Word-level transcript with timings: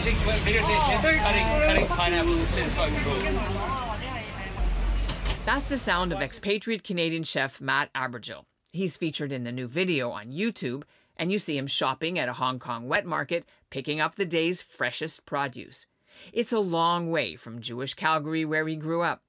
cutting, 0.00 1.86
cutting 1.86 1.86
cool. 3.04 3.20
That's 5.44 5.68
the 5.68 5.76
sound 5.76 6.12
of 6.12 6.22
expatriate 6.22 6.84
Canadian 6.84 7.24
chef 7.24 7.60
Matt 7.60 7.92
Abergel. 7.92 8.44
He's 8.72 8.96
featured 8.96 9.30
in 9.30 9.44
the 9.44 9.52
new 9.52 9.68
video 9.68 10.10
on 10.10 10.32
YouTube, 10.32 10.84
and 11.16 11.30
you 11.30 11.38
see 11.38 11.58
him 11.58 11.66
shopping 11.66 12.18
at 12.18 12.30
a 12.30 12.34
Hong 12.34 12.58
Kong 12.58 12.88
wet 12.88 13.04
market, 13.04 13.44
picking 13.68 14.00
up 14.00 14.14
the 14.16 14.24
day's 14.24 14.62
freshest 14.62 15.26
produce. 15.26 15.86
It's 16.32 16.52
a 16.52 16.60
long 16.60 17.10
way 17.10 17.36
from 17.36 17.60
Jewish 17.60 17.92
Calgary, 17.92 18.44
where 18.44 18.66
he 18.66 18.76
grew 18.76 19.02
up. 19.02 19.22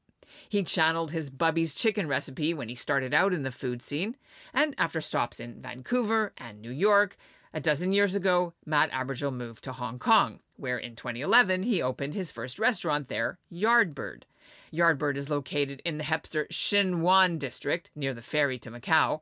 He 0.48 0.64
channeled 0.64 1.12
his 1.12 1.30
Bubby's 1.30 1.74
chicken 1.74 2.08
recipe 2.08 2.54
when 2.54 2.70
he 2.70 2.76
started 2.76 3.14
out 3.14 3.34
in 3.34 3.44
the 3.44 3.52
food 3.52 3.82
scene, 3.82 4.16
and 4.54 4.74
after 4.78 5.02
stops 5.02 5.42
in 5.42 5.60
Vancouver 5.60 6.32
and 6.38 6.62
New 6.62 6.72
York, 6.72 7.18
a 7.54 7.60
dozen 7.60 7.92
years 7.92 8.16
ago, 8.16 8.54
Matt 8.66 8.92
Abergel 8.92 9.34
moved 9.34 9.64
to 9.66 9.74
Hong 9.74 10.00
Kong, 10.00 10.40
where 10.62 10.78
in 10.78 10.96
2011 10.96 11.64
he 11.64 11.82
opened 11.82 12.14
his 12.14 12.32
first 12.32 12.60
restaurant 12.60 13.10
there, 13.10 13.40
Yardbird. 13.52 14.24
Yardbird 14.72 15.18
is 15.18 15.30
located 15.30 15.82
in 15.84 15.98
the 15.98 16.04
hip 16.04 16.24
Sheung 16.24 17.00
Wan 17.00 17.38
district 17.38 17.92
near 17.96 18.14
the 18.14 18.22
ferry 18.22 18.58
to 18.60 18.72
Macau. 18.72 19.20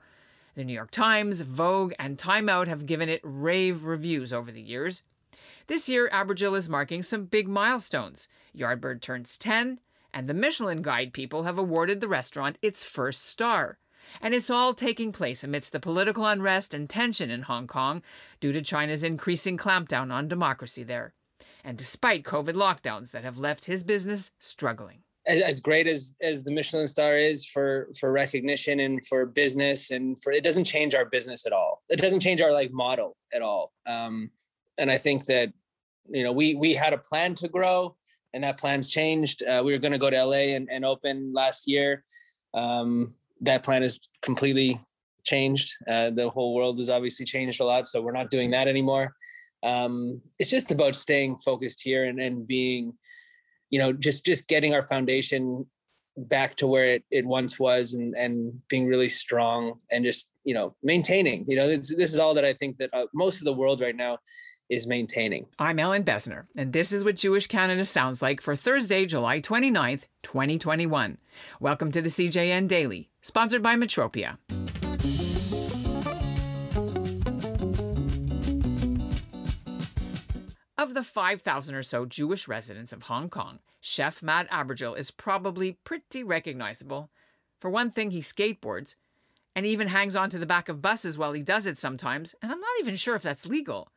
The 0.56 0.64
New 0.64 0.74
York 0.74 0.92
Times, 0.92 1.42
Vogue, 1.42 1.94
and 1.98 2.20
Time 2.20 2.50
Out 2.50 2.68
have 2.68 2.86
given 2.86 3.10
it 3.10 3.22
rave 3.24 3.86
reviews 3.86 4.34
over 4.34 4.52
the 4.52 4.62
years. 4.62 5.04
This 5.68 5.88
year, 5.88 6.10
Abergel 6.12 6.58
is 6.58 6.68
marking 6.68 7.02
some 7.02 7.26
big 7.26 7.48
milestones. 7.48 8.28
Yardbird 8.56 9.02
turns 9.02 9.38
10, 9.38 9.80
and 10.14 10.28
the 10.28 10.34
Michelin 10.34 10.82
Guide 10.82 11.14
people 11.14 11.44
have 11.44 11.58
awarded 11.58 12.02
the 12.02 12.08
restaurant 12.08 12.58
its 12.62 12.84
first 12.84 13.26
star. 13.26 13.80
And 14.22 14.34
it's 14.34 14.50
all 14.50 14.74
taking 14.74 15.12
place 15.12 15.44
amidst 15.44 15.72
the 15.72 15.80
political 15.80 16.26
unrest 16.26 16.74
and 16.74 16.90
tension 16.90 17.30
in 17.30 17.44
Hong 17.44 17.68
Kong 17.68 18.02
due 18.40 18.52
to 18.52 18.62
China's 18.62 19.04
increasing 19.04 19.58
clampdown 19.58 20.12
on 20.12 20.28
democracy 20.28 20.84
there. 20.84 21.14
And 21.64 21.78
despite 21.78 22.24
COVID 22.24 22.54
lockdowns 22.54 23.12
that 23.12 23.24
have 23.24 23.38
left 23.38 23.66
his 23.66 23.84
business 23.84 24.32
struggling. 24.40 25.00
As, 25.28 25.42
as 25.42 25.60
great 25.60 25.86
as 25.86 26.16
as 26.22 26.44
the 26.44 26.52
Michelin 26.52 26.88
star 26.88 27.18
is 27.18 27.46
for 27.46 27.90
for 28.00 28.12
recognition 28.12 28.80
and 28.80 29.06
for 29.06 29.26
business 29.26 29.92
and 29.92 30.18
for 30.24 30.32
it 30.32 30.44
doesn't 30.44 30.64
change 30.64 30.96
our 30.96 31.06
business 31.06 31.46
at 31.46 31.52
all. 31.52 31.84
It 31.90 32.00
doesn't 32.00 32.22
change 32.22 32.42
our 32.42 32.54
like 32.54 32.72
model 32.72 33.18
at 33.34 33.42
all. 33.42 33.74
Um, 33.86 34.32
and 34.78 34.90
I 34.90 34.98
think 34.98 35.26
that 35.26 35.52
you 36.10 36.24
know 36.24 36.32
we 36.32 36.56
we 36.56 36.74
had 36.74 36.94
a 36.94 36.98
plan 36.98 37.36
to 37.36 37.50
grow 37.50 37.96
and 38.34 38.44
that 38.44 38.58
plan's 38.58 38.90
changed. 38.90 39.44
Uh, 39.44 39.62
we 39.64 39.72
were 39.72 39.80
going 39.80 39.92
to 39.92 39.98
go 39.98 40.10
to 40.10 40.24
LA 40.24 40.56
and, 40.56 40.70
and 40.72 40.86
open 40.86 41.34
last 41.34 41.68
year. 41.68 42.04
Um, 42.54 43.14
that 43.42 43.64
plan 43.64 43.84
is 43.84 44.08
completely 44.22 44.80
changed. 45.24 45.74
Uh, 45.88 46.10
the 46.10 46.30
whole 46.30 46.54
world 46.56 46.78
has 46.80 46.90
obviously 46.90 47.26
changed 47.26 47.62
a 47.62 47.66
lot, 47.66 47.88
so 47.88 48.02
we're 48.02 48.12
not 48.12 48.30
doing 48.30 48.52
that 48.52 48.68
anymore. 48.68 49.14
Um, 49.64 50.22
it's 50.38 50.50
just 50.50 50.72
about 50.72 50.96
staying 50.96 51.38
focused 51.38 51.82
here 51.84 52.06
and, 52.06 52.20
and 52.20 52.48
being, 52.48 52.94
you 53.70 53.80
know, 53.80 53.94
just 53.94 54.26
just 54.26 54.48
getting 54.48 54.74
our 54.74 54.82
foundation 54.82 55.66
back 56.18 56.56
to 56.56 56.68
where 56.68 56.86
it, 56.86 57.04
it 57.12 57.26
once 57.26 57.60
was 57.60 57.94
and 57.94 58.14
and 58.16 58.54
being 58.68 58.88
really 58.88 59.10
strong 59.10 59.80
and 59.92 60.04
just 60.04 60.32
you 60.44 60.54
know 60.54 60.76
maintaining 60.84 61.46
you 61.48 61.56
know 61.56 61.68
this, 61.68 61.96
this 61.96 62.12
is 62.12 62.20
all 62.20 62.34
that 62.34 62.44
i 62.44 62.52
think 62.52 62.78
that 62.78 62.90
uh, 62.94 63.06
most 63.14 63.40
of 63.40 63.46
the 63.46 63.54
world 63.54 63.80
right 63.80 63.96
now 63.96 64.18
is 64.70 64.86
maintaining. 64.88 65.48
I'm 65.58 65.80
Ellin 65.80 66.04
Bessner, 66.04 66.46
and 66.56 66.74
this 66.74 66.92
is 66.92 67.04
what 67.04 67.16
Jewish 67.16 67.48
Canada 67.48 67.86
sounds 67.86 68.22
like 68.22 68.40
for 68.40 68.56
Thursday, 68.56 69.06
July 69.06 69.42
29th, 69.42 70.04
2021. 70.24 71.18
Welcome 71.60 71.92
to 71.92 72.02
the 72.02 72.10
CJN 72.10 72.68
Daily, 72.68 73.10
sponsored 73.22 73.64
by 73.64 73.76
Metropia. 73.76 74.38
Of 80.90 80.96
the 80.96 81.04
5,000 81.04 81.76
or 81.76 81.84
so 81.84 82.08
Jewish 82.08 82.48
residents 82.48 82.92
of 82.92 83.04
Hong 83.04 83.30
Kong, 83.30 83.60
Chef 83.80 84.24
Matt 84.24 84.50
Abergel 84.50 84.98
is 84.98 85.12
probably 85.12 85.74
pretty 85.84 86.24
recognizable. 86.24 87.12
For 87.60 87.70
one 87.70 87.92
thing, 87.92 88.10
he 88.10 88.22
skateboards 88.22 88.96
and 89.56 89.68
even 89.68 89.90
hangs 89.90 90.16
onto 90.16 90.40
the 90.40 90.48
back 90.48 90.68
of 90.68 90.82
buses 90.82 91.16
while 91.16 91.34
he 91.34 91.44
does 91.44 91.68
it 91.68 91.78
sometimes, 91.78 92.34
and 92.42 92.52
I'm 92.52 92.60
not 92.60 92.80
even 92.80 92.96
sure 92.96 93.14
if 93.14 93.22
that's 93.22 93.46
legal. 93.46 93.92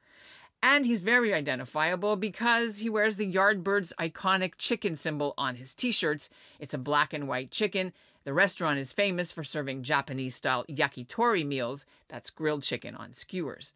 And 0.62 0.84
he's 0.84 1.00
very 1.00 1.32
identifiable 1.32 2.16
because 2.16 2.80
he 2.80 2.90
wears 2.90 3.16
the 3.16 3.32
Yardbird's 3.32 3.94
iconic 3.98 4.58
chicken 4.58 4.94
symbol 4.94 5.32
on 5.38 5.54
his 5.56 5.72
t 5.72 5.92
shirts. 5.92 6.28
It's 6.60 6.74
a 6.74 6.78
black 6.78 7.14
and 7.14 7.26
white 7.26 7.50
chicken. 7.50 7.94
The 8.24 8.34
restaurant 8.34 8.78
is 8.78 8.92
famous 8.92 9.32
for 9.32 9.44
serving 9.44 9.82
Japanese 9.82 10.34
style 10.34 10.66
yakitori 10.68 11.46
meals 11.46 11.86
that's 12.08 12.28
grilled 12.28 12.64
chicken 12.64 12.94
on 12.94 13.14
skewers. 13.14 13.72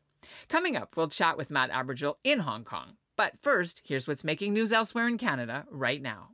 Coming 0.51 0.77
up, 0.77 0.99
we'll 0.99 1.09
chat 1.09 1.39
with 1.39 1.51
Matt 1.51 1.71
Abergel 1.71 2.17
in 2.23 2.41
Hong 2.41 2.63
Kong. 2.63 2.99
But 3.17 3.39
first, 3.39 3.83
here's 3.85 4.07
what's 4.07 4.25
making 4.25 4.53
news 4.53 4.73
elsewhere 4.73 5.09
in 5.09 5.19
Canada 5.19 5.65
right 5.71 6.03
now. 6.03 6.29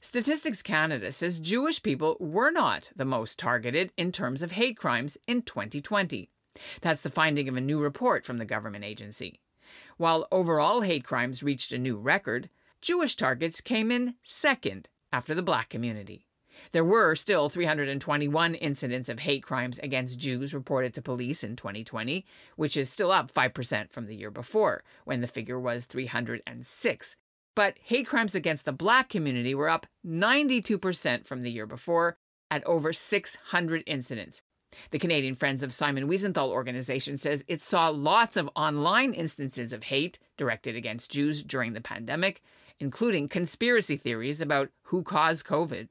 Statistics 0.00 0.62
Canada 0.62 1.12
says 1.12 1.38
Jewish 1.38 1.82
people 1.82 2.16
were 2.18 2.50
not 2.50 2.90
the 2.96 3.04
most 3.04 3.38
targeted 3.38 3.92
in 3.96 4.12
terms 4.12 4.42
of 4.42 4.52
hate 4.52 4.76
crimes 4.76 5.18
in 5.26 5.42
2020. 5.42 6.30
That's 6.80 7.02
the 7.02 7.10
finding 7.10 7.48
of 7.48 7.56
a 7.56 7.60
new 7.60 7.78
report 7.78 8.24
from 8.24 8.38
the 8.38 8.44
government 8.44 8.84
agency. 8.84 9.40
While 9.98 10.26
overall 10.32 10.80
hate 10.80 11.04
crimes 11.04 11.42
reached 11.42 11.72
a 11.72 11.78
new 11.78 11.96
record, 11.96 12.48
Jewish 12.80 13.14
targets 13.14 13.60
came 13.60 13.90
in 13.90 14.14
second 14.22 14.88
after 15.12 15.34
the 15.34 15.42
black 15.42 15.68
community. 15.68 16.25
There 16.72 16.84
were 16.84 17.14
still 17.14 17.48
321 17.48 18.54
incidents 18.54 19.08
of 19.08 19.20
hate 19.20 19.42
crimes 19.42 19.78
against 19.80 20.18
Jews 20.18 20.54
reported 20.54 20.94
to 20.94 21.02
police 21.02 21.42
in 21.44 21.56
2020, 21.56 22.24
which 22.56 22.76
is 22.76 22.90
still 22.90 23.10
up 23.10 23.32
5% 23.32 23.90
from 23.90 24.06
the 24.06 24.16
year 24.16 24.30
before, 24.30 24.82
when 25.04 25.20
the 25.20 25.26
figure 25.26 25.58
was 25.60 25.86
306. 25.86 27.16
But 27.54 27.78
hate 27.82 28.06
crimes 28.06 28.34
against 28.34 28.64
the 28.64 28.72
black 28.72 29.08
community 29.08 29.54
were 29.54 29.68
up 29.68 29.86
92% 30.06 31.26
from 31.26 31.42
the 31.42 31.50
year 31.50 31.66
before 31.66 32.18
at 32.50 32.64
over 32.64 32.92
600 32.92 33.82
incidents, 33.86 34.42
the 34.90 34.98
Canadian 34.98 35.34
Friends 35.34 35.62
of 35.62 35.72
Simon 35.72 36.08
Wiesenthal 36.08 36.48
organization 36.48 37.16
says 37.16 37.44
it 37.48 37.60
saw 37.60 37.88
lots 37.88 38.36
of 38.36 38.50
online 38.54 39.12
instances 39.12 39.72
of 39.72 39.84
hate 39.84 40.18
directed 40.36 40.76
against 40.76 41.12
Jews 41.12 41.42
during 41.42 41.72
the 41.72 41.80
pandemic, 41.80 42.42
including 42.78 43.28
conspiracy 43.28 43.96
theories 43.96 44.40
about 44.40 44.70
who 44.84 45.02
caused 45.02 45.46
COVID. 45.46 45.88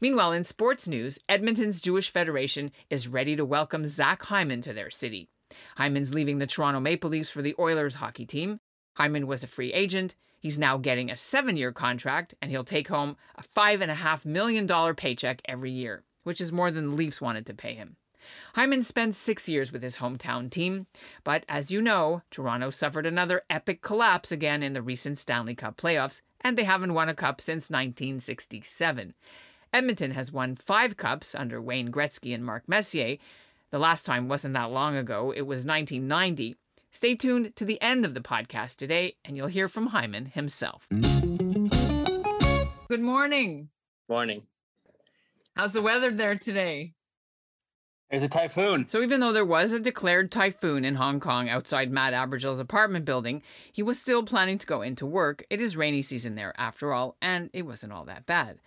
Meanwhile, 0.00 0.32
in 0.32 0.44
sports 0.44 0.88
news, 0.88 1.18
Edmonton's 1.28 1.80
Jewish 1.80 2.10
Federation 2.10 2.72
is 2.88 3.08
ready 3.08 3.36
to 3.36 3.44
welcome 3.44 3.86
Zach 3.86 4.22
Hyman 4.24 4.60
to 4.62 4.72
their 4.72 4.90
city. 4.90 5.28
Hyman's 5.76 6.14
leaving 6.14 6.38
the 6.38 6.46
Toronto 6.46 6.80
Maple 6.80 7.10
Leafs 7.10 7.30
for 7.30 7.42
the 7.42 7.54
Oilers 7.58 7.96
hockey 7.96 8.26
team. 8.26 8.60
Hyman 8.96 9.26
was 9.26 9.42
a 9.42 9.48
free 9.48 9.72
agent. 9.72 10.16
He's 10.38 10.58
now 10.58 10.78
getting 10.78 11.10
a 11.10 11.16
seven 11.16 11.56
year 11.56 11.72
contract, 11.72 12.34
and 12.40 12.50
he'll 12.50 12.64
take 12.64 12.88
home 12.88 13.16
a 13.36 13.42
$5.5 13.42 14.24
million 14.24 14.94
paycheck 14.94 15.42
every 15.46 15.70
year 15.70 16.04
which 16.22 16.40
is 16.40 16.52
more 16.52 16.70
than 16.70 16.88
the 16.88 16.94
Leafs 16.94 17.20
wanted 17.20 17.46
to 17.46 17.54
pay 17.54 17.74
him. 17.74 17.96
Hyman 18.54 18.82
spent 18.82 19.14
six 19.14 19.48
years 19.48 19.72
with 19.72 19.82
his 19.82 19.96
hometown 19.96 20.50
team, 20.50 20.86
but 21.24 21.44
as 21.48 21.70
you 21.70 21.80
know, 21.80 22.22
Toronto 22.30 22.68
suffered 22.68 23.06
another 23.06 23.42
epic 23.48 23.80
collapse 23.80 24.30
again 24.30 24.62
in 24.62 24.74
the 24.74 24.82
recent 24.82 25.18
Stanley 25.18 25.54
Cup 25.54 25.78
playoffs, 25.78 26.20
and 26.42 26.56
they 26.56 26.64
haven't 26.64 26.94
won 26.94 27.08
a 27.08 27.14
cup 27.14 27.40
since 27.40 27.70
1967. 27.70 29.14
Edmonton 29.72 30.10
has 30.12 30.32
won 30.32 30.56
five 30.56 30.96
cups 30.96 31.32
under 31.32 31.62
Wayne 31.62 31.92
Gretzky 31.92 32.34
and 32.34 32.44
Mark 32.44 32.64
Messier. 32.66 33.18
The 33.70 33.78
last 33.78 34.04
time 34.04 34.28
wasn't 34.28 34.54
that 34.54 34.72
long 34.72 34.96
ago, 34.96 35.30
it 35.30 35.42
was 35.42 35.64
1990. 35.64 36.56
Stay 36.90 37.14
tuned 37.14 37.54
to 37.54 37.64
the 37.64 37.80
end 37.80 38.04
of 38.04 38.14
the 38.14 38.20
podcast 38.20 38.76
today, 38.76 39.14
and 39.24 39.36
you'll 39.36 39.46
hear 39.46 39.68
from 39.68 39.88
Hyman 39.88 40.26
himself. 40.26 40.88
Good 40.90 41.70
morning. 43.00 43.68
Morning. 44.08 44.42
How's 45.54 45.72
the 45.72 45.82
weather 45.82 46.10
there 46.10 46.34
today? 46.34 46.94
There's 48.10 48.24
a 48.24 48.28
typhoon. 48.28 48.88
So 48.88 49.02
even 49.02 49.20
though 49.20 49.32
there 49.32 49.44
was 49.44 49.72
a 49.72 49.78
declared 49.78 50.32
typhoon 50.32 50.84
in 50.84 50.96
Hong 50.96 51.20
Kong 51.20 51.48
outside 51.48 51.92
Matt 51.92 52.12
Abergel's 52.12 52.58
apartment 52.58 53.04
building, 53.04 53.40
he 53.72 53.84
was 53.84 54.00
still 54.00 54.24
planning 54.24 54.58
to 54.58 54.66
go 54.66 54.82
into 54.82 55.06
work. 55.06 55.44
It 55.48 55.60
is 55.60 55.76
rainy 55.76 56.02
season 56.02 56.34
there 56.34 56.52
after 56.58 56.92
all, 56.92 57.16
and 57.22 57.50
it 57.52 57.62
wasn't 57.62 57.92
all 57.92 58.04
that 58.06 58.26
bad 58.26 58.58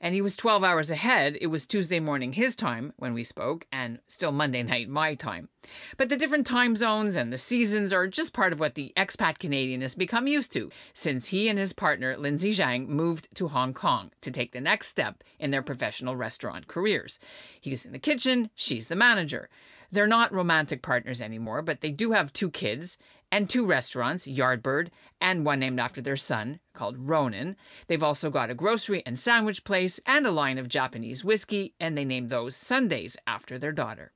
and 0.00 0.14
he 0.14 0.20
was 0.20 0.36
12 0.36 0.62
hours 0.62 0.90
ahead. 0.90 1.36
It 1.40 1.46
was 1.46 1.66
Tuesday 1.66 2.00
morning 2.00 2.34
his 2.34 2.54
time 2.54 2.92
when 2.96 3.14
we 3.14 3.24
spoke, 3.24 3.66
and 3.72 3.98
still 4.06 4.32
Monday 4.32 4.62
night 4.62 4.88
my 4.88 5.14
time. 5.14 5.48
But 5.96 6.08
the 6.08 6.16
different 6.16 6.46
time 6.46 6.76
zones 6.76 7.16
and 7.16 7.32
the 7.32 7.38
seasons 7.38 7.92
are 7.92 8.06
just 8.06 8.32
part 8.32 8.52
of 8.52 8.60
what 8.60 8.74
the 8.74 8.92
expat 8.96 9.38
Canadian 9.38 9.80
has 9.80 9.94
become 9.94 10.26
used 10.26 10.52
to 10.52 10.70
since 10.92 11.28
he 11.28 11.48
and 11.48 11.58
his 11.58 11.72
partner, 11.72 12.16
Lindsay 12.16 12.52
Jang, 12.52 12.88
moved 12.88 13.28
to 13.36 13.48
Hong 13.48 13.74
Kong 13.74 14.10
to 14.20 14.30
take 14.30 14.52
the 14.52 14.60
next 14.60 14.88
step 14.88 15.24
in 15.38 15.50
their 15.50 15.62
professional 15.62 16.16
restaurant 16.16 16.66
careers. 16.66 17.18
He's 17.60 17.84
in 17.84 17.92
the 17.92 17.98
kitchen, 17.98 18.50
she's 18.54 18.88
the 18.88 18.96
manager. 18.96 19.48
They're 19.90 20.06
not 20.06 20.32
romantic 20.32 20.82
partners 20.82 21.22
anymore, 21.22 21.62
but 21.62 21.80
they 21.80 21.92
do 21.92 22.12
have 22.12 22.32
two 22.32 22.50
kids, 22.50 22.98
and 23.30 23.48
two 23.48 23.66
restaurants, 23.66 24.26
Yardbird 24.26 24.88
and 25.20 25.44
one 25.44 25.60
named 25.60 25.80
after 25.80 26.00
their 26.00 26.16
son 26.16 26.60
called 26.72 26.96
Ronan. 26.98 27.56
They've 27.86 28.02
also 28.02 28.30
got 28.30 28.50
a 28.50 28.54
grocery 28.54 29.02
and 29.06 29.18
sandwich 29.18 29.64
place 29.64 29.98
and 30.06 30.26
a 30.26 30.30
line 30.30 30.58
of 30.58 30.68
Japanese 30.68 31.24
whiskey, 31.24 31.74
and 31.80 31.96
they 31.96 32.04
named 32.04 32.28
those 32.28 32.56
Sundays 32.56 33.16
after 33.26 33.58
their 33.58 33.72
daughter. 33.72 34.12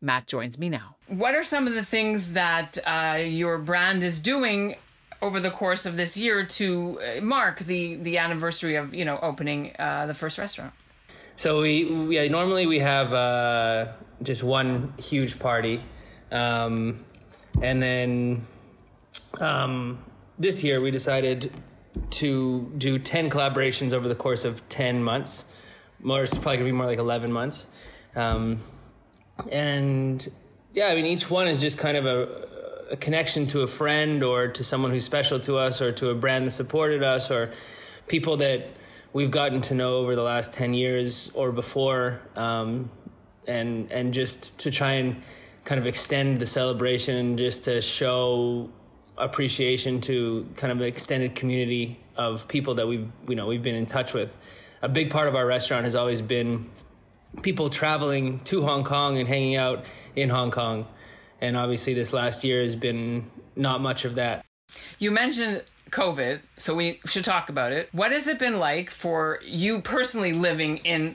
Matt 0.00 0.26
joins 0.26 0.56
me 0.56 0.68
now. 0.68 0.96
What 1.08 1.34
are 1.34 1.44
some 1.44 1.66
of 1.66 1.74
the 1.74 1.84
things 1.84 2.32
that 2.32 2.78
uh, 2.86 3.18
your 3.18 3.58
brand 3.58 4.02
is 4.02 4.20
doing 4.20 4.76
over 5.20 5.40
the 5.40 5.50
course 5.50 5.84
of 5.84 5.96
this 5.96 6.16
year 6.16 6.44
to 6.44 6.98
uh, 7.00 7.20
mark 7.20 7.58
the 7.58 7.96
the 7.96 8.16
anniversary 8.16 8.76
of 8.76 8.94
you 8.94 9.04
know 9.04 9.18
opening 9.20 9.74
uh, 9.78 10.06
the 10.06 10.14
first 10.14 10.38
restaurant? 10.38 10.72
So 11.36 11.60
we, 11.60 11.84
we 11.84 12.16
yeah, 12.16 12.28
normally 12.28 12.66
we 12.66 12.78
have 12.78 13.12
uh, 13.12 13.92
just 14.22 14.42
one 14.42 14.94
huge 14.96 15.38
party, 15.38 15.82
um, 16.32 17.04
and 17.60 17.82
then 17.82 18.46
um, 19.40 20.04
this 20.38 20.64
year 20.64 20.80
we 20.80 20.90
decided 20.90 21.52
to 22.10 22.72
do 22.78 22.98
ten 22.98 23.30
collaborations 23.30 23.92
over 23.92 24.08
the 24.08 24.14
course 24.14 24.44
of 24.44 24.66
ten 24.68 25.02
months. 25.02 25.44
More, 26.02 26.22
it's 26.22 26.36
probably 26.36 26.56
gonna 26.56 26.68
be 26.68 26.72
more 26.72 26.86
like 26.86 26.98
eleven 26.98 27.32
months, 27.32 27.66
um, 28.16 28.60
and 29.50 30.26
yeah, 30.72 30.86
I 30.86 30.94
mean 30.94 31.06
each 31.06 31.30
one 31.30 31.48
is 31.48 31.60
just 31.60 31.78
kind 31.78 31.96
of 31.96 32.06
a 32.06 32.48
a 32.90 32.96
connection 32.96 33.46
to 33.46 33.62
a 33.62 33.66
friend 33.66 34.22
or 34.22 34.48
to 34.48 34.64
someone 34.64 34.90
who's 34.90 35.04
special 35.04 35.38
to 35.40 35.56
us 35.56 35.80
or 35.80 35.92
to 35.92 36.10
a 36.10 36.14
brand 36.14 36.46
that 36.46 36.50
supported 36.50 37.02
us 37.02 37.30
or 37.30 37.50
people 38.08 38.36
that 38.38 38.66
we've 39.12 39.30
gotten 39.30 39.60
to 39.60 39.74
know 39.74 39.94
over 39.94 40.16
the 40.16 40.22
last 40.22 40.54
10 40.54 40.74
years 40.74 41.30
or 41.34 41.52
before 41.52 42.20
um, 42.36 42.90
and 43.46 43.90
and 43.92 44.12
just 44.12 44.60
to 44.60 44.70
try 44.70 44.92
and 44.92 45.22
kind 45.70 45.78
of 45.78 45.86
extend 45.86 46.40
the 46.40 46.46
celebration 46.46 47.36
just 47.36 47.62
to 47.66 47.80
show 47.80 48.68
appreciation 49.16 50.00
to 50.00 50.44
kind 50.56 50.72
of 50.72 50.80
an 50.80 50.86
extended 50.88 51.36
community 51.36 51.96
of 52.16 52.48
people 52.48 52.74
that 52.74 52.88
we've 52.88 53.06
you 53.28 53.36
know 53.36 53.46
we've 53.46 53.62
been 53.62 53.76
in 53.76 53.86
touch 53.86 54.12
with 54.12 54.36
a 54.82 54.88
big 54.88 55.10
part 55.10 55.28
of 55.28 55.36
our 55.36 55.46
restaurant 55.46 55.84
has 55.84 55.94
always 55.94 56.20
been 56.20 56.68
people 57.42 57.70
traveling 57.70 58.40
to 58.40 58.62
Hong 58.62 58.82
Kong 58.82 59.18
and 59.18 59.28
hanging 59.28 59.54
out 59.54 59.84
in 60.16 60.28
Hong 60.28 60.50
Kong 60.50 60.88
and 61.40 61.56
obviously 61.56 61.94
this 61.94 62.12
last 62.12 62.42
year 62.42 62.62
has 62.62 62.74
been 62.74 63.30
not 63.54 63.80
much 63.80 64.04
of 64.04 64.16
that. 64.16 64.44
You 64.98 65.12
mentioned 65.12 65.62
COVID, 65.90 66.40
so 66.58 66.74
we 66.74 67.00
should 67.06 67.24
talk 67.24 67.48
about 67.48 67.70
it. 67.70 67.90
What 67.92 68.10
has 68.10 68.26
it 68.26 68.40
been 68.40 68.58
like 68.58 68.90
for 68.90 69.38
you 69.44 69.82
personally 69.82 70.32
living 70.32 70.78
in 70.78 71.14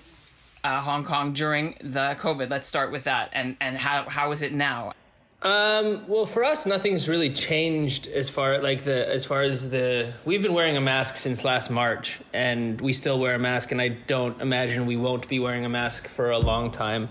uh, 0.66 0.82
Hong 0.82 1.04
Kong 1.04 1.34
during 1.34 1.76
the 1.82 2.16
COVID? 2.20 2.50
Let's 2.50 2.68
start 2.68 2.92
with 2.92 3.04
that, 3.04 3.30
and 3.34 3.56
and 3.62 3.78
how 3.78 4.10
how 4.10 4.32
is 4.32 4.42
it 4.42 4.54
now? 4.54 4.94
Um, 5.42 6.08
well, 6.08 6.26
for 6.26 6.44
us, 6.44 6.66
nothing's 6.66 7.08
really 7.08 7.30
changed 7.30 8.08
as 8.08 8.30
far 8.30 8.58
like 8.58 8.84
the 8.84 9.08
as 9.08 9.26
far 9.26 9.44
as 9.44 9.70
the 9.70 10.14
we've 10.26 10.42
been 10.42 10.56
wearing 10.56 10.76
a 10.76 10.82
mask 10.82 11.18
since 11.18 11.44
last 11.44 11.70
March, 11.70 12.20
and 12.34 12.82
we 12.82 12.94
still 12.94 13.20
wear 13.20 13.36
a 13.36 13.40
mask, 13.40 13.72
and 13.72 13.80
I 13.80 13.90
don't 13.90 14.42
imagine 14.42 14.88
we 14.88 14.98
won't 14.98 15.28
be 15.28 15.40
wearing 15.40 15.66
a 15.66 15.70
mask 15.70 16.08
for 16.08 16.32
a 16.32 16.40
long 16.40 16.72
time. 16.72 17.10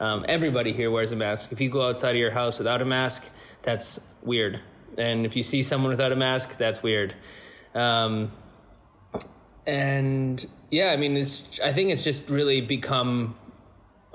Um, 0.00 0.26
everybody 0.28 0.72
here 0.72 0.90
wears 0.90 1.12
a 1.12 1.16
mask. 1.16 1.52
If 1.52 1.60
you 1.60 1.70
go 1.70 1.88
outside 1.88 2.10
of 2.10 2.16
your 2.16 2.32
house 2.32 2.58
without 2.58 2.82
a 2.82 2.84
mask, 2.84 3.32
that's 3.62 4.12
weird. 4.22 4.60
And 4.98 5.24
if 5.24 5.36
you 5.36 5.42
see 5.42 5.62
someone 5.62 5.90
without 5.90 6.12
a 6.12 6.16
mask, 6.16 6.58
that's 6.58 6.82
weird. 6.82 7.14
Um, 7.74 8.32
and 9.66 10.44
yeah, 10.70 10.90
I 10.90 10.96
mean, 10.96 11.16
it's. 11.16 11.60
I 11.60 11.72
think 11.72 11.90
it's 11.90 12.04
just 12.04 12.28
really 12.28 12.60
become 12.60 13.36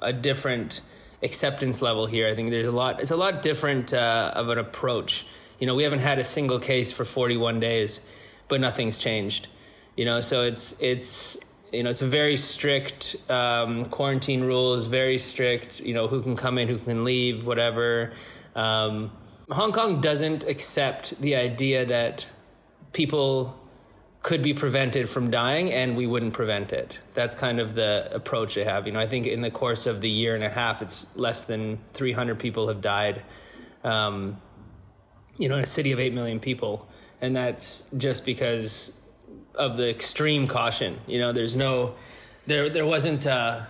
a 0.02 0.12
different 0.12 0.82
acceptance 1.24 1.82
level 1.82 2.06
here. 2.06 2.28
I 2.28 2.36
think 2.36 2.50
there's 2.50 2.68
a 2.68 2.72
lot. 2.72 3.00
It's 3.00 3.12
a 3.12 3.18
lot 3.18 3.42
different 3.42 3.94
uh, 3.94 4.34
of 4.36 4.50
an 4.50 4.58
approach. 4.58 5.26
You 5.60 5.68
know, 5.68 5.76
we 5.76 5.84
haven't 5.84 6.00
had 6.00 6.20
a 6.20 6.24
single 6.24 6.60
case 6.60 6.92
for 6.92 7.06
41 7.06 7.60
days, 7.60 8.06
but 8.48 8.60
nothing's 8.60 8.98
changed. 8.98 9.48
You 9.96 10.06
know, 10.06 10.20
so 10.20 10.44
it's 10.44 10.82
it's 10.82 11.38
you 11.72 11.84
know, 11.84 11.90
it's 11.90 12.02
a 12.02 12.08
very 12.08 12.38
strict 12.38 13.16
um, 13.30 13.86
quarantine 13.86 14.42
rules, 14.44 14.88
very 14.88 15.18
strict, 15.18 15.80
you 15.80 15.94
know, 15.94 16.08
who 16.08 16.22
can 16.22 16.36
come 16.36 16.58
in, 16.58 16.68
who 16.68 16.78
can 16.78 17.04
leave, 17.04 17.46
whatever. 17.46 18.12
Um, 18.56 19.12
Hong 19.50 19.72
Kong 19.72 20.02
doesn't 20.02 20.46
accept 20.46 21.20
the 21.22 21.36
idea 21.36 21.86
that 21.86 22.26
people 22.94 23.58
could 24.22 24.44
be 24.44 24.54
prevented 24.54 25.10
from 25.10 25.32
dying 25.32 25.72
and 25.72 25.98
we 25.98 26.06
wouldn't 26.06 26.34
prevent 26.34 26.72
it. 26.72 27.00
That's 27.16 27.36
kind 27.36 27.60
of 27.60 27.74
the 27.74 28.14
approach 28.14 28.54
they 28.56 28.64
have. 28.64 28.86
You 28.86 28.94
know, 28.94 29.00
I 29.00 29.08
think 29.08 29.26
in 29.26 29.42
the 29.42 29.50
course 29.50 29.88
of 29.88 30.00
the 30.02 30.10
year 30.10 30.36
and 30.36 30.44
a 30.44 30.50
half, 30.50 30.82
it's 30.82 31.08
less 31.16 31.46
than 31.46 31.80
300 31.94 32.38
people 32.38 32.68
have 32.68 32.82
died, 32.82 33.24
um, 33.84 34.40
you 35.38 35.50
know, 35.50 35.56
in 35.56 35.64
a 35.64 35.68
city 35.68 35.92
of 35.92 36.00
8 36.00 36.14
million 36.14 36.40
people. 36.40 36.88
And 37.20 37.36
that's 37.36 37.90
just 37.98 38.26
because 38.26 39.02
of 39.56 39.78
the 39.78 39.90
extreme 39.90 40.48
caution. 40.48 41.00
You 41.08 41.20
know, 41.20 41.34
there's 41.34 41.56
no, 41.56 41.96
there 42.46 42.70
there 42.70 42.86
wasn't. 42.86 43.26
Uh, 43.26 43.64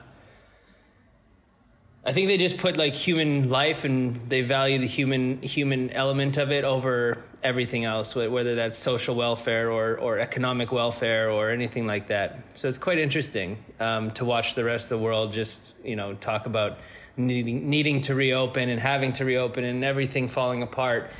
I 2.03 2.13
think 2.13 2.29
they 2.29 2.37
just 2.37 2.57
put 2.57 2.77
like 2.77 2.95
human 2.95 3.51
life 3.51 3.85
and 3.85 4.27
they 4.27 4.41
value 4.41 4.79
the 4.79 4.87
human 4.87 5.39
human 5.43 5.91
element 5.91 6.37
of 6.37 6.51
it 6.51 6.63
over 6.63 7.23
everything 7.43 7.85
else, 7.85 8.15
whether 8.15 8.55
that's 8.55 8.75
social 8.77 9.15
welfare 9.15 9.71
or 9.71 9.99
or 9.99 10.17
economic 10.17 10.71
welfare 10.71 11.29
or 11.29 11.51
anything 11.51 11.85
like 11.85 12.07
that. 12.07 12.39
So 12.55 12.67
it's 12.67 12.79
quite 12.79 12.97
interesting 12.97 13.63
um, 13.79 14.09
to 14.11 14.25
watch 14.25 14.55
the 14.55 14.63
rest 14.63 14.91
of 14.91 14.97
the 14.97 15.05
world 15.05 15.31
just 15.31 15.75
you 15.83 15.95
know 15.95 16.15
talk 16.15 16.47
about 16.47 16.79
needing 17.17 17.69
needing 17.69 18.01
to 18.01 18.15
reopen 18.15 18.69
and 18.69 18.79
having 18.79 19.13
to 19.13 19.25
reopen 19.25 19.63
and 19.63 19.83
everything 19.83 20.27
falling 20.27 20.63
apart 20.63 21.11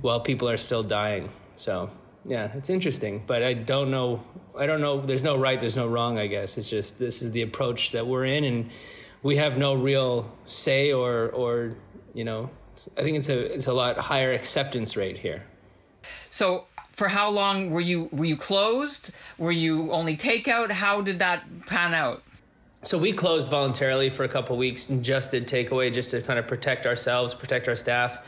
while 0.00 0.20
people 0.20 0.48
are 0.48 0.56
still 0.56 0.82
dying. 0.82 1.28
So 1.56 1.90
yeah, 2.24 2.50
it's 2.54 2.70
interesting, 2.70 3.24
but 3.26 3.42
I 3.42 3.52
don't 3.52 3.90
know. 3.90 4.22
I 4.58 4.64
don't 4.64 4.80
know. 4.80 5.00
There's 5.02 5.24
no 5.24 5.36
right. 5.36 5.60
There's 5.60 5.76
no 5.76 5.86
wrong. 5.86 6.18
I 6.18 6.28
guess 6.28 6.56
it's 6.56 6.70
just 6.70 6.98
this 6.98 7.20
is 7.20 7.32
the 7.32 7.42
approach 7.42 7.92
that 7.92 8.06
we're 8.06 8.24
in, 8.24 8.44
and 8.44 8.70
we 9.22 9.36
have 9.36 9.58
no 9.58 9.74
real 9.74 10.30
say 10.46 10.92
or 10.92 11.28
or 11.30 11.74
you 12.14 12.24
know. 12.24 12.50
I 12.96 13.02
think 13.02 13.18
it's 13.18 13.28
a 13.28 13.54
it's 13.54 13.66
a 13.66 13.74
lot 13.74 13.98
higher 13.98 14.32
acceptance 14.32 14.96
rate 14.96 15.18
here. 15.18 15.44
So, 16.30 16.66
for 16.92 17.08
how 17.08 17.30
long 17.30 17.70
were 17.70 17.80
you 17.80 18.08
were 18.12 18.24
you 18.24 18.36
closed? 18.36 19.10
Were 19.38 19.52
you 19.52 19.92
only 19.92 20.16
takeout? 20.16 20.70
How 20.70 21.00
did 21.02 21.18
that 21.18 21.44
pan 21.66 21.94
out? 21.94 22.22
So 22.82 22.96
we 22.96 23.12
closed 23.12 23.50
voluntarily 23.50 24.08
for 24.08 24.24
a 24.24 24.28
couple 24.28 24.56
weeks 24.56 24.88
and 24.88 25.04
just 25.04 25.32
did 25.32 25.46
takeaway, 25.46 25.92
just 25.92 26.10
to 26.10 26.22
kind 26.22 26.38
of 26.38 26.46
protect 26.46 26.86
ourselves, 26.86 27.34
protect 27.34 27.68
our 27.68 27.76
staff 27.76 28.24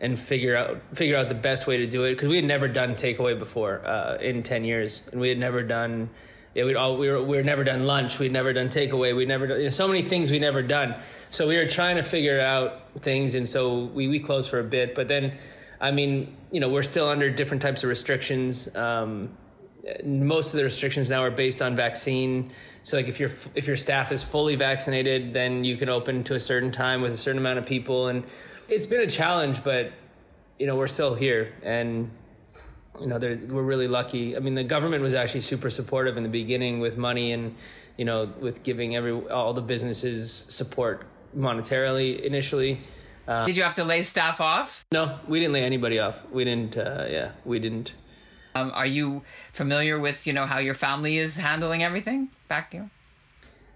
and 0.00 0.18
figure 0.20 0.54
out 0.54 0.78
figure 0.92 1.16
out 1.16 1.28
the 1.28 1.34
best 1.34 1.66
way 1.66 1.78
to 1.78 1.86
do 1.86 2.04
it 2.04 2.10
because 2.10 2.28
we 2.28 2.36
had 2.36 2.44
never 2.44 2.68
done 2.68 2.94
takeaway 2.94 3.38
before 3.38 3.80
uh, 3.86 4.18
in 4.20 4.42
ten 4.42 4.64
years, 4.64 5.08
and 5.10 5.20
we 5.20 5.28
had 5.28 5.38
never 5.38 5.62
done. 5.62 6.10
Yeah, 6.54 6.64
we'd 6.64 6.76
all 6.76 6.96
we 6.96 7.08
were 7.08 7.22
we 7.22 7.36
were 7.36 7.42
never 7.42 7.64
done 7.64 7.84
lunch. 7.84 8.18
We'd 8.18 8.32
never 8.32 8.52
done 8.52 8.68
takeaway. 8.68 9.14
We'd 9.14 9.28
never 9.28 9.46
done 9.46 9.58
you 9.58 9.64
know, 9.64 9.70
so 9.70 9.88
many 9.88 10.02
things 10.02 10.30
we'd 10.30 10.40
never 10.40 10.62
done. 10.62 10.94
So 11.30 11.48
we 11.48 11.56
were 11.56 11.66
trying 11.66 11.96
to 11.96 12.02
figure 12.02 12.40
out 12.40 13.00
things, 13.00 13.34
and 13.34 13.48
so 13.48 13.84
we 13.86 14.08
we 14.08 14.20
closed 14.20 14.50
for 14.50 14.60
a 14.60 14.64
bit. 14.64 14.94
But 14.94 15.08
then, 15.08 15.36
I 15.80 15.90
mean, 15.90 16.36
you 16.50 16.60
know, 16.60 16.68
we're 16.68 16.82
still 16.82 17.08
under 17.08 17.28
different 17.30 17.62
types 17.62 17.82
of 17.82 17.88
restrictions. 17.88 18.74
Um, 18.76 19.30
most 20.04 20.54
of 20.54 20.58
the 20.58 20.64
restrictions 20.64 21.10
now 21.10 21.22
are 21.22 21.30
based 21.30 21.60
on 21.60 21.76
vaccine. 21.76 22.50
So 22.84 22.96
like 22.96 23.08
if 23.08 23.18
your 23.18 23.30
if 23.54 23.66
your 23.66 23.76
staff 23.76 24.12
is 24.12 24.22
fully 24.22 24.54
vaccinated, 24.54 25.34
then 25.34 25.64
you 25.64 25.76
can 25.76 25.88
open 25.88 26.24
to 26.24 26.34
a 26.34 26.40
certain 26.40 26.70
time 26.70 27.02
with 27.02 27.12
a 27.12 27.16
certain 27.16 27.38
amount 27.38 27.58
of 27.58 27.66
people 27.66 28.08
and 28.08 28.24
it's 28.68 28.86
been 28.86 29.00
a 29.00 29.06
challenge, 29.06 29.62
but 29.62 29.92
you 30.58 30.66
know 30.66 30.76
we're 30.76 30.86
still 30.86 31.14
here, 31.14 31.52
and 31.62 32.10
you 33.00 33.06
know 33.06 33.18
we're 33.18 33.62
really 33.62 33.88
lucky. 33.88 34.36
I 34.36 34.40
mean, 34.40 34.54
the 34.54 34.64
government 34.64 35.02
was 35.02 35.14
actually 35.14 35.40
super 35.40 35.70
supportive 35.70 36.16
in 36.16 36.22
the 36.22 36.28
beginning 36.28 36.80
with 36.80 36.96
money 36.96 37.32
and 37.32 37.54
you 37.96 38.04
know 38.04 38.32
with 38.40 38.62
giving 38.62 38.96
every 38.96 39.12
all 39.28 39.52
the 39.52 39.62
businesses 39.62 40.32
support 40.32 41.06
monetarily 41.36 42.20
initially. 42.20 42.80
Uh, 43.26 43.44
Did 43.44 43.56
you 43.56 43.62
have 43.62 43.74
to 43.76 43.84
lay 43.84 44.02
staff 44.02 44.40
off? 44.40 44.84
No, 44.92 45.18
we 45.26 45.40
didn't 45.40 45.54
lay 45.54 45.64
anybody 45.64 45.98
off. 45.98 46.20
We 46.30 46.44
didn't. 46.44 46.76
Uh, 46.76 47.06
yeah, 47.08 47.32
we 47.44 47.58
didn't. 47.58 47.94
Um, 48.54 48.70
are 48.74 48.86
you 48.86 49.22
familiar 49.52 49.98
with 49.98 50.26
you 50.26 50.32
know 50.32 50.46
how 50.46 50.58
your 50.58 50.74
family 50.74 51.18
is 51.18 51.36
handling 51.36 51.82
everything 51.82 52.28
back 52.48 52.72
here? 52.72 52.90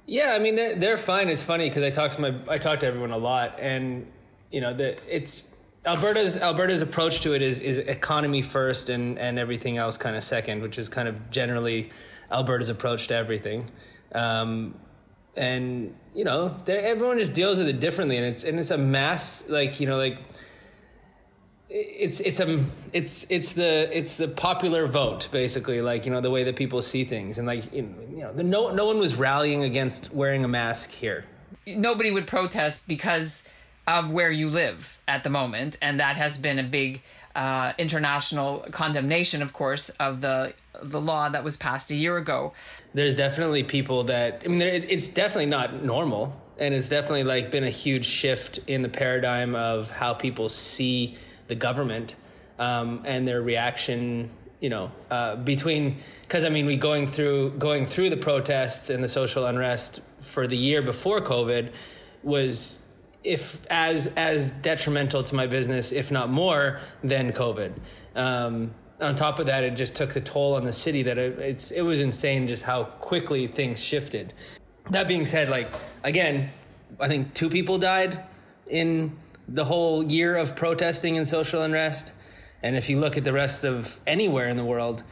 Yeah, 0.06 0.32
I 0.34 0.38
mean 0.38 0.54
they're 0.54 0.76
they're 0.76 0.98
fine. 0.98 1.28
It's 1.28 1.42
funny 1.42 1.68
because 1.68 1.82
I 1.82 1.90
talk 1.90 2.12
to 2.12 2.20
my 2.20 2.34
I 2.48 2.58
talk 2.58 2.80
to 2.80 2.86
everyone 2.86 3.10
a 3.10 3.18
lot, 3.18 3.56
and 3.58 4.06
you 4.52 4.60
know 4.60 4.72
that 4.74 5.00
it's 5.08 5.56
Alberta's 5.84 6.36
Alberta's 6.36 6.82
approach 6.82 7.20
to 7.22 7.34
it 7.34 7.42
is 7.42 7.60
is 7.60 7.78
economy 7.78 8.42
first 8.42 8.88
and 8.88 9.18
and 9.18 9.38
everything 9.38 9.78
else 9.78 9.96
kind 9.96 10.16
of 10.16 10.24
second, 10.24 10.62
which 10.62 10.78
is 10.78 10.88
kind 10.88 11.08
of 11.08 11.30
generally 11.30 11.90
Alberta's 12.30 12.68
approach 12.68 13.08
to 13.08 13.14
everything. 13.14 13.70
Um, 14.12 14.74
and 15.36 15.94
you 16.14 16.24
know, 16.24 16.56
everyone 16.66 17.18
just 17.18 17.34
deals 17.34 17.58
with 17.58 17.68
it 17.68 17.80
differently, 17.80 18.16
and 18.16 18.26
it's 18.26 18.44
and 18.44 18.58
it's 18.58 18.70
a 18.70 18.78
mass 18.78 19.48
like 19.48 19.80
you 19.80 19.86
know 19.86 19.96
like 19.96 20.18
it's 21.70 22.20
it's 22.20 22.40
a 22.40 22.64
it's 22.92 23.30
it's 23.30 23.52
the 23.52 23.88
it's 23.96 24.16
the 24.16 24.26
popular 24.26 24.86
vote 24.86 25.28
basically 25.30 25.82
like 25.82 26.06
you 26.06 26.12
know 26.12 26.20
the 26.20 26.30
way 26.30 26.44
that 26.44 26.56
people 26.56 26.80
see 26.80 27.04
things 27.04 27.36
and 27.36 27.46
like 27.46 27.72
you 27.74 27.82
know 27.82 28.32
the, 28.32 28.42
no 28.42 28.72
no 28.72 28.86
one 28.86 28.98
was 28.98 29.16
rallying 29.16 29.62
against 29.62 30.10
wearing 30.14 30.44
a 30.44 30.48
mask 30.48 30.92
here 30.92 31.26
nobody 31.66 32.10
would 32.10 32.26
protest 32.26 32.88
because 32.88 33.46
of 33.88 34.12
where 34.12 34.30
you 34.30 34.50
live 34.50 35.00
at 35.08 35.24
the 35.24 35.30
moment, 35.30 35.76
and 35.82 35.98
that 35.98 36.16
has 36.16 36.38
been 36.38 36.58
a 36.58 36.62
big 36.62 37.02
uh, 37.34 37.72
international 37.78 38.64
condemnation, 38.70 39.42
of 39.42 39.52
course, 39.52 39.88
of 39.90 40.20
the 40.20 40.52
the 40.80 41.00
law 41.00 41.28
that 41.28 41.42
was 41.42 41.56
passed 41.56 41.90
a 41.90 41.94
year 41.94 42.16
ago. 42.16 42.52
There's 42.94 43.16
definitely 43.16 43.64
people 43.64 44.04
that 44.04 44.42
I 44.44 44.48
mean, 44.48 44.60
it's 44.62 45.08
definitely 45.08 45.46
not 45.46 45.82
normal. 45.82 46.40
and 46.58 46.74
it's 46.74 46.88
definitely 46.88 47.24
like 47.24 47.50
been 47.50 47.64
a 47.64 47.70
huge 47.70 48.04
shift 48.04 48.58
in 48.66 48.82
the 48.82 48.88
paradigm 48.88 49.54
of 49.54 49.90
how 49.90 50.12
people 50.14 50.48
see 50.48 51.16
the 51.46 51.54
government 51.54 52.14
um, 52.58 53.02
and 53.04 53.26
their 53.26 53.40
reaction 53.40 54.28
you 54.60 54.68
know 54.68 54.90
uh, 55.10 55.36
between 55.36 55.96
because 56.22 56.44
i 56.44 56.48
mean 56.48 56.66
we 56.66 56.76
going 56.76 57.06
through 57.06 57.50
going 57.58 57.86
through 57.86 58.10
the 58.10 58.16
protests 58.16 58.90
and 58.90 59.04
the 59.04 59.08
social 59.08 59.46
unrest 59.46 60.00
for 60.18 60.48
the 60.48 60.56
year 60.56 60.82
before 60.82 61.20
covid 61.20 61.70
was 62.24 62.87
if 63.24 63.66
as 63.70 64.06
as 64.16 64.50
detrimental 64.50 65.22
to 65.22 65.34
my 65.34 65.46
business 65.46 65.92
if 65.92 66.10
not 66.10 66.30
more 66.30 66.80
than 67.02 67.32
covid. 67.32 67.72
Um, 68.14 68.72
on 69.00 69.14
top 69.14 69.38
of 69.38 69.46
that 69.46 69.64
it 69.64 69.76
just 69.76 69.96
took 69.96 70.14
the 70.14 70.20
toll 70.20 70.54
on 70.54 70.64
the 70.64 70.72
city 70.72 71.02
that 71.02 71.18
it, 71.18 71.38
it's 71.38 71.70
it 71.70 71.82
was 71.82 72.00
insane 72.00 72.48
just 72.48 72.62
how 72.62 72.84
quickly 72.84 73.46
things 73.46 73.82
shifted. 73.82 74.32
That 74.90 75.08
being 75.08 75.26
said 75.26 75.48
like 75.48 75.70
again 76.02 76.50
i 76.98 77.06
think 77.06 77.34
two 77.34 77.50
people 77.50 77.76
died 77.78 78.24
in 78.66 79.16
the 79.48 79.64
whole 79.64 80.04
year 80.04 80.36
of 80.36 80.54
protesting 80.54 81.16
and 81.16 81.26
social 81.26 81.62
unrest. 81.62 82.12
And 82.62 82.76
if 82.76 82.90
you 82.90 83.00
look 83.00 83.16
at 83.16 83.24
the 83.24 83.32
rest 83.32 83.64
of 83.64 84.00
anywhere 84.06 84.48
in 84.48 84.56
the 84.56 84.64
world, 84.64 85.02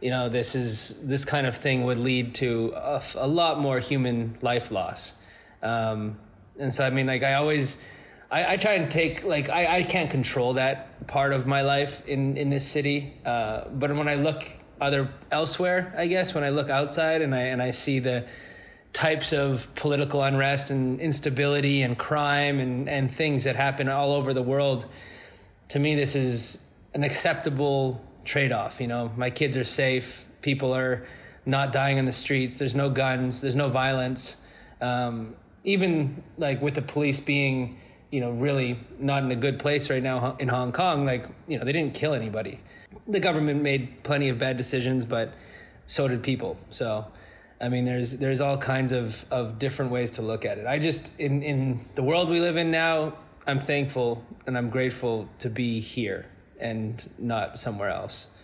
you 0.00 0.10
know, 0.10 0.28
this 0.28 0.54
is 0.54 1.06
this 1.08 1.24
kind 1.24 1.46
of 1.46 1.56
thing 1.56 1.84
would 1.84 1.98
lead 1.98 2.34
to 2.36 2.72
a, 2.76 3.02
a 3.16 3.26
lot 3.26 3.58
more 3.58 3.80
human 3.80 4.38
life 4.42 4.70
loss. 4.70 5.20
Um, 5.62 6.18
and 6.58 6.72
so, 6.72 6.86
I 6.86 6.90
mean, 6.90 7.06
like 7.06 7.22
I 7.22 7.34
always, 7.34 7.84
I, 8.30 8.54
I 8.54 8.56
try 8.56 8.72
and 8.72 8.90
take 8.90 9.24
like 9.24 9.48
I, 9.48 9.78
I 9.78 9.82
can't 9.84 10.10
control 10.10 10.54
that 10.54 11.06
part 11.06 11.32
of 11.32 11.46
my 11.46 11.62
life 11.62 12.06
in 12.06 12.36
in 12.36 12.50
this 12.50 12.66
city. 12.66 13.14
Uh, 13.24 13.68
but 13.68 13.94
when 13.94 14.08
I 14.08 14.16
look 14.16 14.44
other 14.80 15.10
elsewhere, 15.30 15.94
I 15.96 16.06
guess 16.06 16.34
when 16.34 16.44
I 16.44 16.50
look 16.50 16.68
outside 16.68 17.22
and 17.22 17.34
I 17.34 17.42
and 17.42 17.62
I 17.62 17.70
see 17.70 17.98
the 17.98 18.26
types 18.92 19.32
of 19.32 19.72
political 19.74 20.22
unrest 20.22 20.70
and 20.70 21.00
instability 21.00 21.82
and 21.82 21.96
crime 21.96 22.58
and 22.58 22.88
and 22.88 23.12
things 23.12 23.44
that 23.44 23.56
happen 23.56 23.88
all 23.88 24.12
over 24.12 24.34
the 24.34 24.42
world, 24.42 24.86
to 25.68 25.78
me, 25.78 25.94
this 25.94 26.14
is 26.14 26.72
an 26.94 27.04
acceptable 27.04 28.00
trade-off. 28.24 28.80
You 28.80 28.88
know, 28.88 29.10
my 29.16 29.30
kids 29.30 29.56
are 29.56 29.64
safe. 29.64 30.26
People 30.42 30.74
are 30.74 31.06
not 31.46 31.72
dying 31.72 31.98
in 31.98 32.04
the 32.04 32.12
streets. 32.12 32.58
There's 32.58 32.74
no 32.74 32.90
guns. 32.90 33.40
There's 33.40 33.56
no 33.56 33.68
violence. 33.68 34.46
Um, 34.80 35.34
even 35.68 36.22
like 36.38 36.62
with 36.62 36.74
the 36.74 36.82
police 36.82 37.20
being, 37.20 37.78
you 38.10 38.20
know, 38.20 38.30
really 38.30 38.78
not 38.98 39.22
in 39.22 39.30
a 39.30 39.36
good 39.36 39.58
place 39.58 39.90
right 39.90 40.02
now 40.02 40.36
in 40.38 40.48
Hong 40.48 40.72
Kong. 40.72 41.04
Like, 41.04 41.26
you 41.46 41.58
know, 41.58 41.64
they 41.64 41.72
didn't 41.72 41.94
kill 41.94 42.14
anybody. 42.14 42.60
The 43.06 43.20
government 43.20 43.62
made 43.62 44.02
plenty 44.02 44.28
of 44.30 44.38
bad 44.38 44.56
decisions, 44.56 45.04
but 45.04 45.32
so 45.86 46.08
did 46.08 46.22
people. 46.22 46.58
So, 46.70 47.06
I 47.60 47.68
mean, 47.68 47.84
there's 47.84 48.18
there's 48.18 48.40
all 48.40 48.56
kinds 48.56 48.92
of 48.92 49.24
of 49.30 49.58
different 49.58 49.90
ways 49.90 50.12
to 50.12 50.22
look 50.22 50.44
at 50.44 50.58
it. 50.58 50.66
I 50.66 50.78
just 50.78 51.18
in 51.20 51.42
in 51.42 51.80
the 51.94 52.02
world 52.02 52.30
we 52.30 52.40
live 52.40 52.56
in 52.56 52.70
now, 52.70 53.14
I'm 53.46 53.60
thankful 53.60 54.24
and 54.46 54.56
I'm 54.56 54.70
grateful 54.70 55.28
to 55.40 55.50
be 55.50 55.80
here 55.80 56.26
and 56.58 57.02
not 57.18 57.58
somewhere 57.58 57.90
else. 57.90 58.34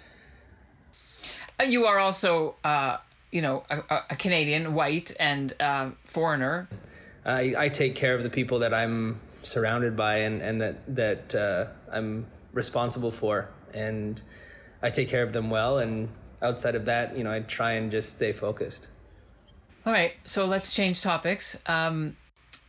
Uh, 1.61 1.65
you 1.65 1.85
are 1.85 1.99
also, 1.99 2.57
uh, 2.65 2.99
you 3.31 3.43
know, 3.43 3.65
a, 3.71 4.01
a, 4.11 4.17
Canadian, 4.17 4.75
white, 4.75 5.13
and 5.21 5.53
um, 5.61 5.97
foreigner. 6.05 6.69
I, 7.25 7.55
I 7.57 7.69
take 7.69 7.95
care 7.95 8.15
of 8.15 8.23
the 8.23 8.31
people 8.31 8.61
that 8.61 8.75
I'm 8.75 9.21
surrounded 9.43 9.97
by 9.97 10.19
and, 10.19 10.43
and 10.43 10.61
that 10.61 10.97
that 10.97 11.35
uh, 11.35 11.67
I'm 11.91 12.27
responsible 12.53 13.11
for, 13.11 13.49
and 13.73 14.21
I 14.83 14.91
take 14.91 15.09
care 15.09 15.23
of 15.23 15.33
them 15.33 15.51
well. 15.51 15.79
And 15.79 16.09
outside 16.43 16.75
of 16.75 16.85
that, 16.87 17.17
you 17.17 17.25
know, 17.25 17.33
I 17.33 17.41
try 17.41 17.73
and 17.73 17.91
just 17.91 18.17
stay 18.17 18.33
focused. 18.33 18.89
All 19.87 19.93
right, 19.93 20.13
so 20.25 20.47
let's 20.47 20.75
change 20.75 21.03
topics. 21.03 21.59
Um, 21.67 22.17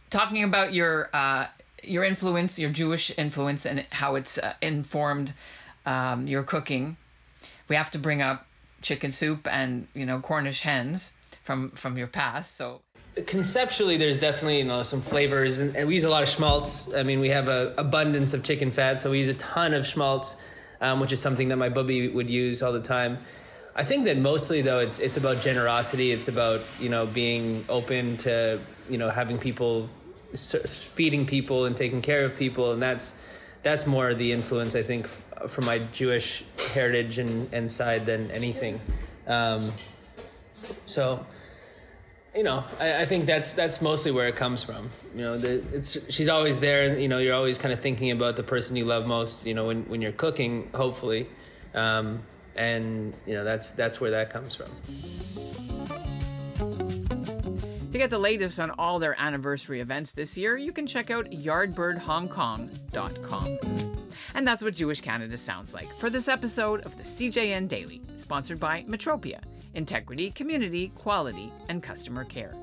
talking 0.10 0.44
about 0.44 0.74
your 0.74 1.10
uh, 1.14 1.48
your 1.84 2.04
influence, 2.04 2.60
your 2.60 2.72
Jewish 2.72 3.18
influence, 3.18 3.66
and 3.66 3.86
how 3.92 4.16
it's 4.16 4.38
uh, 4.38 4.54
informed 4.62 5.34
um, 5.86 6.28
your 6.28 6.44
cooking. 6.44 6.98
We 7.68 7.76
have 7.76 7.92
to 7.92 8.00
bring 8.00 8.22
up 8.22 8.48
chicken 8.82 9.12
soup 9.12 9.48
and 9.48 9.88
you 9.94 10.06
know 10.06 10.20
Cornish 10.20 10.62
hens 10.62 11.18
from 11.44 11.72
from 11.72 11.98
your 11.98 12.08
past. 12.08 12.58
So 12.58 12.82
conceptually, 13.26 13.98
there's 13.98 14.18
definitely 14.18 14.60
you 14.60 14.66
know 14.66 14.84
some 14.84 15.02
flavors, 15.02 15.60
and, 15.60 15.88
we 15.88 15.96
use 15.96 16.04
a 16.04 16.10
lot 16.10 16.24
of 16.24 16.30
schmaltz. 16.30 16.94
I 16.94 17.04
mean, 17.04 17.20
we 17.20 17.30
have 17.30 17.48
a 17.48 17.74
abundance 17.78 18.34
of 18.34 18.44
chicken 18.44 18.72
fat, 18.72 19.00
so 19.00 19.12
we 19.12 19.20
use 19.20 19.30
a 19.30 19.34
ton 19.36 19.74
of 19.74 19.86
schmaltz, 19.86 20.42
um, 20.82 21.00
which 21.00 21.12
is 21.12 21.20
something 21.20 21.50
that 21.50 21.58
my 21.58 21.70
bubby 21.70 22.08
would 22.08 22.30
use 22.30 22.62
all 22.62 22.74
the 22.74 22.82
time. 22.82 23.20
I 23.76 23.84
think 23.84 24.06
that 24.06 24.18
mostly 24.18 24.62
though 24.62 24.80
it's 24.80 25.00
it's 25.00 25.18
about 25.18 25.42
generosity. 25.42 26.12
It's 26.12 26.28
about 26.28 26.62
you 26.80 26.90
know 26.90 27.06
being 27.06 27.66
open 27.70 28.18
to 28.18 28.60
you 28.90 28.98
know 28.98 29.10
having 29.10 29.38
people 29.38 29.90
feeding 30.36 31.26
people 31.26 31.66
and 31.66 31.76
taking 31.76 32.02
care 32.02 32.26
of 32.26 32.38
people, 32.38 32.72
and 32.72 32.82
that's 32.82 33.22
that's 33.64 33.88
more 33.88 34.14
the 34.14 34.32
influence 34.32 34.76
I 34.76 34.84
think 34.84 35.08
from 35.48 35.66
my 35.66 35.80
Jewish 35.92 36.44
heritage 36.74 37.18
and, 37.18 37.50
and 37.52 37.72
side 37.72 38.06
than 38.06 38.32
anything. 38.32 38.80
Um, 39.28 39.72
so, 40.86 41.26
you 42.36 42.44
know, 42.44 42.64
I, 42.80 43.02
I, 43.02 43.06
think 43.06 43.26
that's 43.26 43.54
that's 43.54 43.82
mostly 43.82 44.12
where 44.12 44.28
it 44.28 44.36
comes 44.36 44.64
from. 44.64 44.92
You 45.16 45.22
know, 45.22 45.38
the, 45.38 45.64
it's 45.74 46.14
she's 46.14 46.28
always 46.28 46.60
there, 46.60 46.90
and 46.90 47.02
you 47.02 47.08
know, 47.08 47.20
you're 47.20 47.34
always 47.34 47.58
kind 47.58 47.74
of 47.74 47.80
thinking 47.80 48.12
about 48.12 48.36
the 48.36 48.44
person 48.44 48.76
you 48.76 48.84
love 48.84 49.08
most. 49.08 49.46
You 49.46 49.54
know, 49.54 49.68
when 49.68 49.84
when 49.84 50.02
you're 50.02 50.12
cooking, 50.12 50.68
hopefully, 50.76 51.30
um, 51.74 52.22
and 52.56 53.14
you 53.26 53.36
know 53.36 53.46
that's 53.46 53.72
that's 53.72 54.02
where 54.02 54.12
that 54.12 54.30
comes 54.30 54.56
from. 54.56 54.70
To 57.92 57.98
get 57.98 58.10
the 58.10 58.20
latest 58.20 58.60
on 58.60 58.72
all 58.72 59.00
their 59.00 59.16
anniversary 59.18 59.80
events 59.80 60.12
this 60.12 60.38
year, 60.38 60.58
you 60.58 60.74
can 60.74 60.86
check 60.86 61.10
out 61.10 61.32
yardbirdhongkong.com. 61.32 63.58
And 64.34 64.46
that's 64.46 64.62
what 64.62 64.76
Jewish 64.76 65.00
Canada 65.00 65.38
sounds 65.38 65.74
like 65.74 65.88
for 65.98 66.10
this 66.10 66.28
episode 66.28 66.86
of 66.86 66.98
the 66.98 67.04
CJN 67.04 67.70
Daily, 67.70 68.02
sponsored 68.18 68.60
by 68.60 68.84
Metropia 68.84 69.40
Integrity, 69.76 70.32
Community, 70.32 70.90
Quality, 70.96 71.52
and 71.70 71.84
Customer 71.84 72.24
Care. 72.24 72.56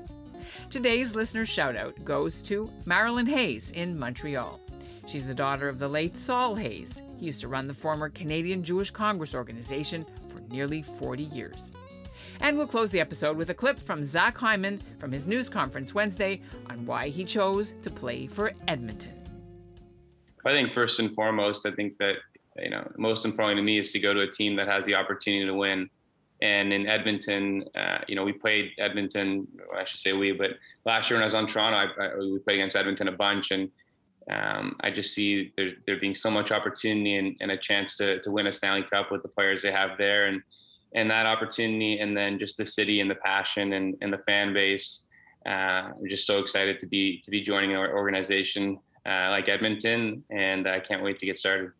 Today's 0.69 1.15
listener 1.15 1.45
shoutout 1.45 2.03
goes 2.03 2.41
to 2.43 2.69
Marilyn 2.85 3.27
Hayes 3.27 3.71
in 3.71 3.97
Montreal. 3.97 4.59
She's 5.05 5.25
the 5.25 5.33
daughter 5.33 5.69
of 5.69 5.79
the 5.79 5.87
late 5.87 6.17
Saul 6.17 6.55
Hayes. 6.55 7.01
He 7.19 7.27
used 7.27 7.41
to 7.41 7.47
run 7.47 7.67
the 7.67 7.73
former 7.73 8.09
Canadian 8.09 8.63
Jewish 8.63 8.91
Congress 8.91 9.35
organization 9.35 10.05
for 10.27 10.39
nearly 10.41 10.81
40 10.81 11.23
years. 11.23 11.71
And 12.41 12.57
we'll 12.57 12.67
close 12.67 12.91
the 12.91 12.99
episode 12.99 13.37
with 13.37 13.49
a 13.49 13.53
clip 13.53 13.79
from 13.79 14.03
Zach 14.03 14.37
Hyman 14.37 14.79
from 14.99 15.11
his 15.11 15.27
news 15.27 15.49
conference 15.49 15.93
Wednesday 15.93 16.41
on 16.69 16.85
why 16.85 17.09
he 17.09 17.23
chose 17.23 17.73
to 17.83 17.89
play 17.89 18.27
for 18.27 18.53
Edmonton. 18.67 19.13
I 20.45 20.51
think 20.51 20.73
first 20.73 20.99
and 20.99 21.13
foremost, 21.15 21.65
I 21.65 21.71
think 21.71 21.97
that 21.99 22.15
you 22.57 22.69
know 22.69 22.89
most 22.97 23.25
important 23.25 23.57
to 23.57 23.63
me 23.63 23.79
is 23.79 23.91
to 23.91 23.99
go 23.99 24.13
to 24.13 24.21
a 24.21 24.31
team 24.31 24.55
that 24.57 24.67
has 24.67 24.85
the 24.85 24.95
opportunity 24.95 25.45
to 25.45 25.53
win. 25.53 25.89
And 26.43 26.73
in 26.73 26.87
Edmonton, 26.87 27.63
uh, 27.73 27.99
you 28.07 28.15
know, 28.15 28.23
we 28.23 28.33
played 28.33 28.71
Edmonton. 28.77 29.47
I 29.75 29.85
should 29.85 30.01
say 30.01 30.11
we, 30.11 30.33
but 30.33 30.51
last 30.85 31.09
year 31.09 31.17
when 31.17 31.23
I 31.23 31.25
was 31.25 31.35
on 31.35 31.47
Toronto, 31.47 31.77
I, 31.77 32.05
I, 32.05 32.17
we 32.17 32.37
played 32.39 32.55
against 32.55 32.75
Edmonton 32.75 33.07
a 33.07 33.13
bunch, 33.13 33.51
and 33.51 33.69
um, 34.29 34.75
I 34.81 34.91
just 34.91 35.13
see 35.13 35.53
there, 35.55 35.71
there 35.85 35.99
being 35.99 36.15
so 36.15 36.29
much 36.29 36.51
opportunity 36.51 37.15
and, 37.15 37.35
and, 37.39 37.51
a 37.51 37.57
chance 37.57 37.95
to 37.97 38.19
to 38.19 38.31
win 38.31 38.47
a 38.47 38.51
Stanley 38.51 38.85
Cup 38.91 39.09
with 39.09 39.23
the 39.23 39.29
players 39.29 39.63
they 39.63 39.71
have 39.71 39.97
there, 39.97 40.27
and 40.27 40.43
and 40.95 41.09
that 41.09 41.25
opportunity 41.25 41.99
and 41.99 42.15
then 42.15 42.39
just 42.39 42.57
the 42.57 42.65
city 42.65 42.99
and 42.99 43.09
the 43.09 43.15
passion 43.15 43.73
and, 43.73 43.95
and 44.01 44.13
the 44.13 44.17
fan 44.19 44.53
base 44.53 45.09
uh, 45.45 45.89
i'm 45.89 46.07
just 46.09 46.25
so 46.25 46.39
excited 46.39 46.79
to 46.79 46.87
be 46.87 47.19
to 47.23 47.31
be 47.31 47.41
joining 47.41 47.71
an 47.71 47.77
organization 47.77 48.77
uh, 49.05 49.29
like 49.29 49.49
edmonton. 49.49 50.23
And 50.29 50.67
i 50.67 50.79
can't 50.79 51.03
wait 51.03 51.19
to 51.19 51.25
get 51.25 51.37
started 51.37 51.71